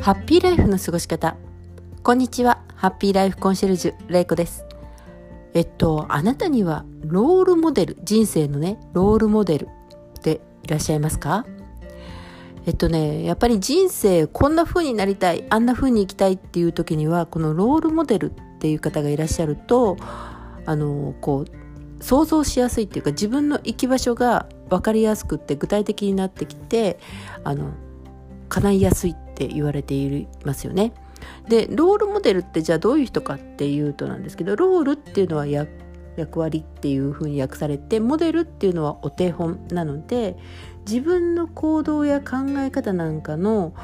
[0.00, 1.36] ハッピーライフの過ごし方。
[2.02, 2.62] こんにちは。
[2.74, 4.64] ハッピーライフコンシェルジュレイコです。
[5.52, 9.68] えっとあなたにはロールモデル人生のねロールモデルっ
[10.22, 11.44] ていらっしゃいますか？
[12.64, 26.98] えっとねやっぱり人生こんな風になりたいあんな風に生きたいっていう時にはこのロールモデルっていう方がいらっしゃるとあのこう想像しやすいっていうか自分の生き場所が分かりやすくって具体的になってきて
[27.44, 27.74] あの
[28.48, 30.92] 叶いやすいっって言われていますよね。
[31.48, 35.68] でロールモデルってじゃあどういう人かっていうとなんですけどロールっていうのは役
[36.40, 40.36] 割っていうふうに訳されてモデルっていうのはお手本なので
[40.86, 43.74] 自分の行動や考え方なんかの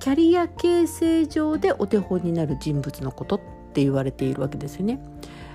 [0.00, 3.40] キャリア形成上でお手本になる人物のことっ
[3.72, 5.00] て言われているわけですよね。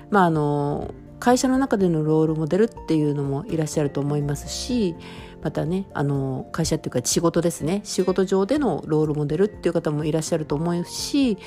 [0.09, 4.93] まああの会社の中でのロールモデルっていうのもいらっしゃると思いますし
[5.43, 11.37] またねあの会社っていうか仕事ですね仕事上でのロールモデルっていう方もいらっしゃると思うし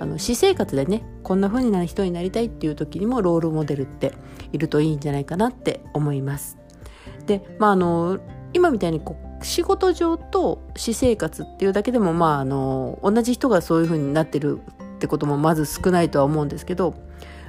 [0.00, 4.14] あの私生活でねこんな風になる人になりたいっていう時にもロールモデルって
[4.52, 6.56] いるといいんじゃないかなって思います。
[7.26, 8.18] でまああの
[8.54, 14.60] 今みたいにこう仕事上と私生活っていうだけでもまああの同じ人がそういう風になってる
[14.96, 16.94] ってこともまず少ないとは思うんですけど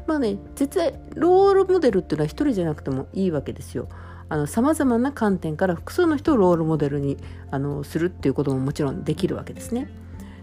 [0.06, 3.88] まあね絶対ロールモデルっていうのは一人じゃなくてもいいわけですよ。
[4.48, 7.18] さまざまな観点から複数の人をロールモデルに
[7.52, 9.90] あのするっていうことももちろんできるわけですね。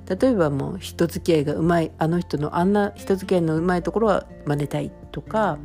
[0.09, 5.59] 例えばもう人付き合いがうまいあの人のあんな人付き合いのうまいところは真似たいとか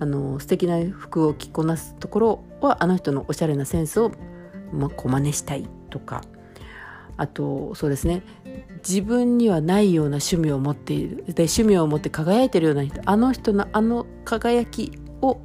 [0.00, 4.10] あの素敵な服を着こなすところはあの人のおしゃれなセンスを、
[4.72, 6.22] まこう真似したいとか
[7.16, 8.24] あとそうですね
[8.78, 15.38] 自分にはないような趣味を持っているで趣味を持って輝いてるような人あの人のあの輝きを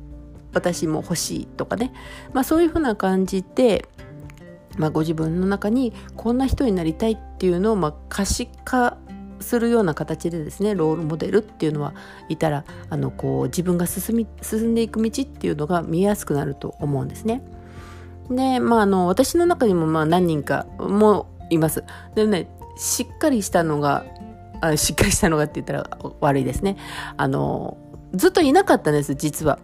[0.54, 1.94] 私も欲しいとかね、
[2.34, 3.88] まあ、そういうふうな感じで、
[4.78, 8.98] まあ、ご自分の中にこんな人になりたいっていうのをまあ可視化
[9.40, 11.94] するような形でですねロールモデルっていうのは
[12.28, 17.42] いたらあのこう自分が進み進んでいく道っていうのが見えやすくなると思うんですね。
[18.30, 21.84] でまああの私の中にもまあ何人かもいます。
[22.16, 24.06] でねしっかりしたのが
[24.62, 26.78] あしっかりしたのがって言ったら悪いですね。
[27.18, 27.78] あの
[28.14, 29.60] ずっといなかったんです実は。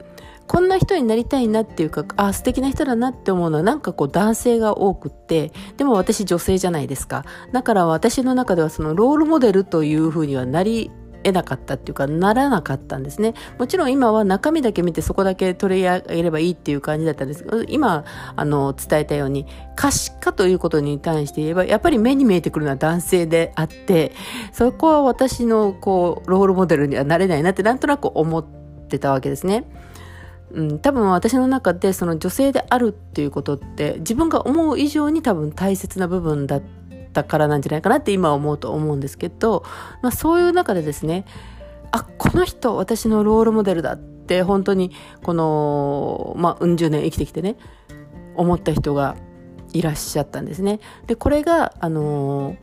[0.47, 10.91] こんな人になりたいなっていうかあ素敵な人だなって思うのはなんかこう男性が多くってでも私女性じゃないですかだから私の中ではそのロールモデルというふうにはなり
[11.25, 18.05] 得なかったっていうかならなかったんですねもちろん今は中身だけ見てそこだけ取り上げればいいっていう感じだったんですけど今
[18.35, 24.11] あの伝えたように可視化ということに関して言えばやっぱり目に見えてくるのは男性であって
[24.53, 28.45] そこは私のこうロールモデルにはなれないなってなんとなく思っ
[28.87, 29.65] てたわけですね。
[30.51, 36.61] うん、多分私の中でその女性であるっていうことって自分が思う以上に多分大切な部分だっ
[37.13, 39.63] たからなんじゃないかなって今思うと思うんですけど、
[40.01, 41.25] まあ、そういう中でですね
[41.91, 44.91] あこの人私のロールモデルだって本当に
[45.23, 47.57] この、まあ、うん十年生きてきてね
[48.35, 49.15] 思った人が
[49.73, 50.79] いらっしゃったんですね。
[51.07, 52.55] でこれがあの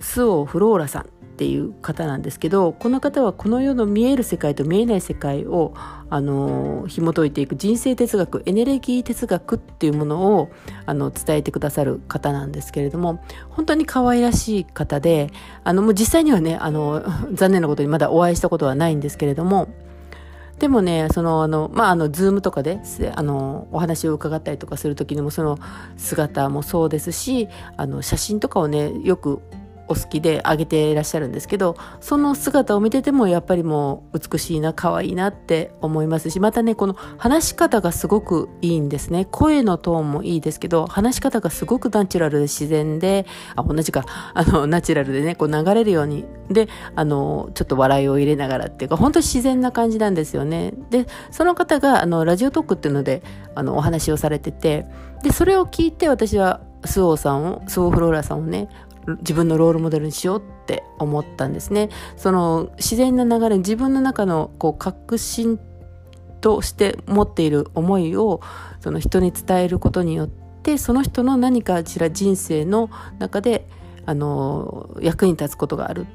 [0.00, 5.72] スオ・フローラさんっていう方なんですけどこの方はこの世の見える世界と見えない世界を
[6.10, 10.50] あの紐解いていく人生哲学エネルギー哲学っていうものを
[10.84, 15.30] あの伝えてくださる方なんですけれども本当に可愛らしい方で
[15.64, 17.02] あのもう実際にはねあの
[17.32, 19.68] 残念なことにまだお会いしたことはないんですけれども
[20.58, 22.80] でもね、その、あの、まあ、あの、ズームとかで、
[23.14, 25.58] あの、お話を伺ったりとかする時にも、その
[25.96, 29.40] 姿もそうですし、あの、写真とかをね、よく
[29.90, 39.26] お好きであげていらっしゃるんですけどその姿を見ててもやっぱりもう美しいな可愛いなって思いますしまたねこの話し方がすごくいいんですね。
[39.32, 44.04] 声のトーンもいいですけど話し方がすごくナチュラルで自然であ同じか。
[44.32, 46.24] あのナチュラルでねこう流れるように。
[46.50, 50.72] であのちょっと笑いを入れながらっていうか本当自然な感じなんですよね。
[50.90, 53.22] でその方があのラジオトークっていうので
[53.54, 54.86] あのお話をされてて
[55.22, 58.68] でそれを聞いて私はスオーさんをスオフローラさんをね
[59.18, 61.88] 自分のロールモデルにしようって思ったんですね。
[62.16, 65.58] その自然な流れ自分の中のこう確信
[66.40, 68.40] として持っている思いを
[68.80, 73.66] その人に伝えることによってその人の何かしら人生の中で
[74.06, 76.06] あの役に立つことがある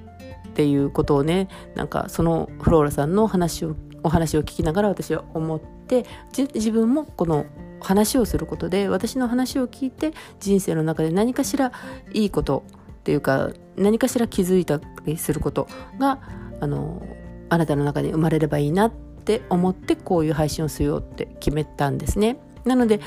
[0.49, 7.45] っていうことをねなんかそのフローラさんの話をお話を聞きながら私は思って自分もこの
[7.81, 11.71] 話をすることで私の話を聞いて人生の中で何かしら
[12.13, 12.63] いいこと
[13.05, 15.67] っていうか何かしら気づいたりすること
[15.99, 16.17] が
[16.59, 17.05] あの
[17.49, 22.39] あなたの中に生まれればいいなって思ってこういう配信をしようって決めたんですね。
[22.63, 22.99] なので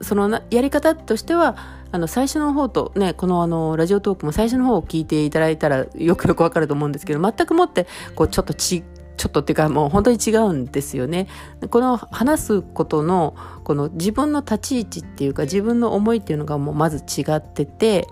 [0.00, 1.56] そのやり方としては
[1.92, 7.86] あの最初の方とねこのあのラジオトークも最初の方を聞いていただいたらよくよくわかると思うんですけど全くもって
[8.16, 8.82] こうちょっとち
[9.16, 11.28] ちょっとっていうかもう本当に違うんですよね。
[11.70, 18.08] この話すことのこの自分の立ち位置っていうか自分の思いっていうのがもうまず違ってて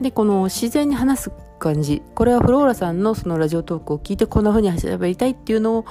[0.00, 5.84] でこの自然に話す感じこれはフローラさんのそのラジオトークを聞いてこんな風に喋りたいっていうのを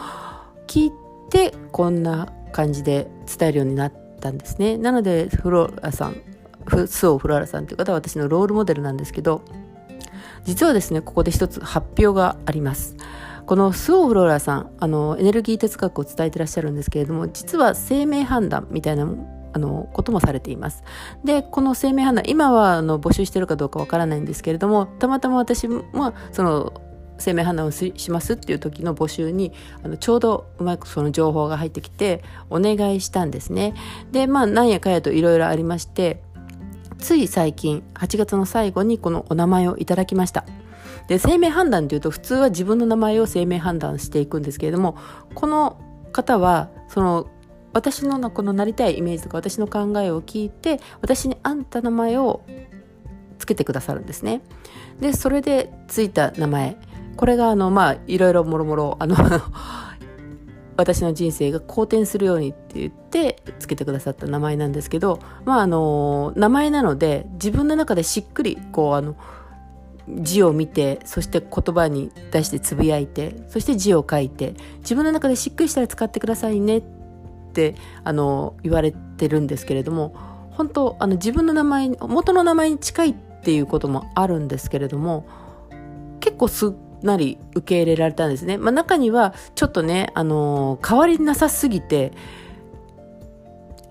[0.68, 0.92] 聞い
[1.30, 4.78] てこんな感じで伝えるようになったんですね。
[4.78, 6.16] なのでフローラさん
[6.88, 9.42] スオ・フローラさんという方は私のロールモデルなんですけど
[10.44, 12.96] 実はですねここで一つ発表があります
[13.46, 19.08] このスオ・フローラさんあのエネルギー哲学を伝えてらっしゃるんですけれども実は生命判断みたいな
[19.58, 20.84] あのこともされています。
[21.26, 26.82] でこの生命判断今はあの募集してるかどうかわからないんですけれどもたまたま私はその
[27.18, 29.52] 生命判断をしますっていう時の募集に
[29.84, 33.74] あのちょうどうまくその情報が入ってきてお願いしたんですね。
[34.12, 36.22] でまあなんやかやといろいろありまして
[37.00, 40.46] つい最近8月の最後にこのお名前をいただきました。
[41.08, 44.98] で生命判断というと普通は自分の名前を生命判断していくんですけれども
[45.34, 45.80] この
[46.12, 47.28] 方はその
[47.78, 52.42] 私のこのなりたいイメージとか私の考えを聞いて私に合った名前を
[53.38, 54.42] つけてくださるんですね。
[55.00, 56.78] でそれでついた名前。
[57.18, 59.16] これがあのまあいろいろもろもろあの
[60.76, 69.16] 私の人生が好転するようにって言ってつけてくださった名前なんですけど、まああの、名前なので自分の中でしっくり、こう、あの、
[70.08, 76.84] 字を見て、そして言葉に出してつぶやいて、そして字を書いて、自分の中でしっくりしたら使ってくださいねっ
[77.58, 80.14] って、あの、言われてるんですけれども、
[80.52, 85.26] 本当、あの、自分の名前、元の名前に近いっていうこともあるんですけれども、
[86.20, 86.72] 結構すっ
[87.04, 88.58] なり受け入れられたんですね。
[88.58, 92.12] まあ、中にはちょっとね、あの、変わりなさすぎて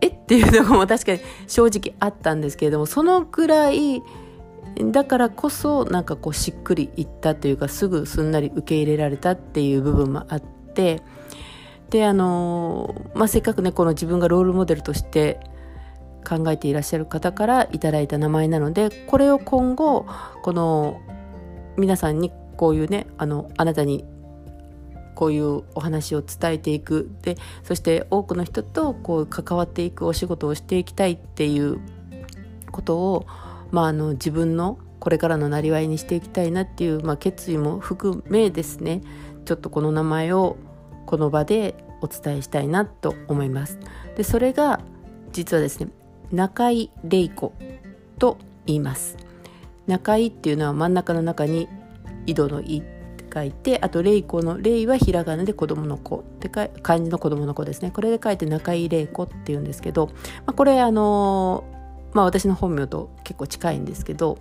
[0.01, 0.09] え？
[0.09, 4.03] っていうのも確かに 正直あったんですけれどもそのくらい
[4.93, 11.01] だからこそなんかこうしっくりいったというかすぐすんなり受け入れられたっていう部分もあって
[11.91, 15.41] であの、まあ、せっかくねこの自分がロールモデルとして
[16.27, 20.07] 考えていらっしゃる方からいただいた名前なのでこれを今後
[20.43, 21.01] この
[21.77, 24.05] 皆さんにこういうねあのあなたに
[25.15, 27.11] こういうお話を伝えていく。
[27.23, 31.81] でそして多くの人とこう関わっていくお仕事をしていきたいっていう
[32.71, 33.27] ことを、
[33.71, 39.03] まあ、あの自分のこれからのなりわいにしていきたいなっていう、まあ、決意も含めですね
[39.45, 40.57] ちょっとこの名前を
[41.07, 43.79] この場でお伝えしたいなと思います。
[44.17, 44.81] でそれが
[45.33, 45.89] 実はですね
[46.33, 47.53] 中井玲子
[48.19, 49.17] と言います。
[49.87, 51.69] 中井っていうのは真ん中の中に
[52.27, 60.13] 井戸の井って書いてあと玲子の玲はひらがなで子供の子ってか漢字の子供の子ですねこれで書いて中井玲子っていうんですけど、ま
[60.49, 61.65] あ、これあの
[62.13, 64.39] まあ私の本名と結構近いんですけど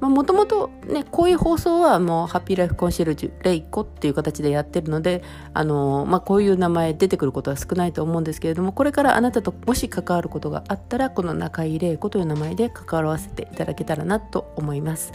[0.00, 5.22] もともとねこういう放送はもうハッピーライフコンシェルジュレイコっていう形でやってるので
[5.52, 15.12] あのまあこういう名前出てくることは少ないと思うんですけれどもこれからあなたともし関わることがあったらこの中井玲子という名前で関わらせていただけたらなと思います。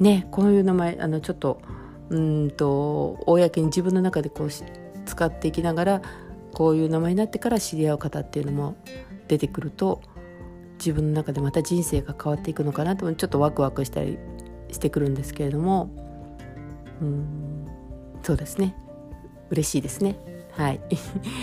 [0.00, 1.60] ねこういう名前あのちょっと
[2.10, 6.02] うんと公に自分の中でこう使っていきながら
[6.52, 8.76] こういう名前になってから知り合う方っていうのも
[9.28, 10.00] 出てくると
[10.78, 14.18] 自分の中でまた人生が変わっていくのかなとちょっとワクワクしたり
[14.70, 15.90] してくるんですけれども。
[17.00, 17.66] うん。
[18.22, 18.76] そうですね。
[19.50, 20.16] 嬉しいですね。
[20.52, 20.80] はい。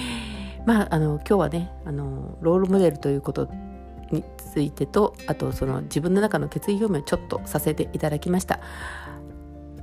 [0.65, 3.49] まああの今日はねあのロールモデルということ
[4.11, 8.59] についてとあとその自分の中の決意表明をちょっとさせていただきました。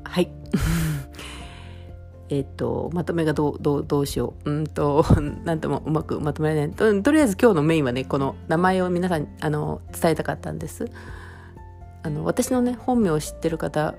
[0.05, 0.31] はい。
[2.31, 4.51] えっとまとめがどうどうどうしよう。
[4.51, 5.05] うんと
[5.45, 6.77] なんともうまくまとめられない。
[6.77, 10.87] ととりあえず今日のメインはねこの名前を皆さんあの伝えたかったんです。
[12.03, 13.95] あの私のね本名を知ってる方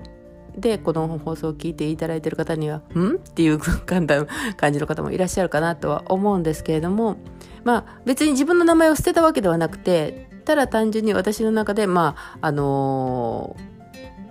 [0.56, 7.16] でこの放送を聞いていただいてる方には「ん?」っていう感じの方もいらっしゃるかなとは思うんですけれども
[7.64, 13.56] まあ別に自分の名前を捨てたわけではなくてただ単純に私の中でまああの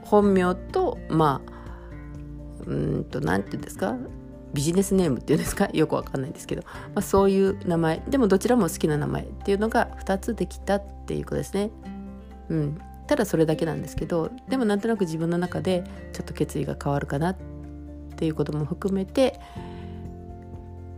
[0.03, 1.58] ー、本名とまあ
[2.69, 3.95] うんと何て言うんですか？
[4.53, 5.67] ビジネスネームっていうんですか？
[5.73, 8.01] よくわかんないんですけど、まあ、そういう名前。
[8.07, 11.71] でもどちらも好きな名前っていうのが2つできたっていうことですね。
[12.49, 15.83] うん、ただそれだけなんですけどでもなんとなく自分の中で
[16.13, 17.35] ちょっと決意が変わるかなっ
[18.15, 19.39] ていうことも含めて、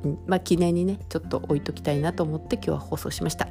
[0.03, 0.17] うん。
[0.27, 3.47] まあ、記念にねちょっと置いときたいなと思って今日は放送しました。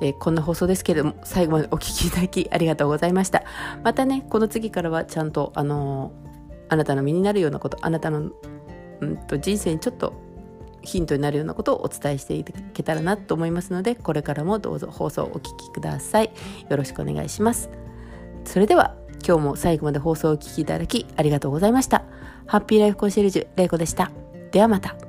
[0.00, 3.42] えー、こんな放送ですけれども最後までお聴きいただきありがとうございました。
[3.82, 6.37] またねこの次からはちゃんとあのー、
[6.68, 8.30] あなたの身になるようなことあなたの、
[9.00, 10.12] うんと人生にちょっと
[10.82, 16.30] ヒントになるようなことをお伝えしていけたらなと思いますのでこれからもどうぞ放送をお聞きください。
[16.68, 17.70] よろしくお願いします。
[18.44, 18.96] それでは
[19.26, 22.04] 今日も最後まで放送をお聞きいただきありがとうございました。
[22.46, 24.10] ハッピーライフコンシェルジュれいこでした。
[24.52, 25.07] ではまた。